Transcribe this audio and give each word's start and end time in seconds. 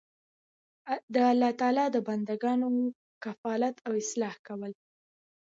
د 1.13 1.15
الله 1.31 1.51
تعالی 1.61 1.85
د 1.91 1.97
بندګانو 2.07 2.67
کفالت 3.23 3.75
او 3.87 3.91
اصلاح 4.03 4.35
کول 4.47 4.71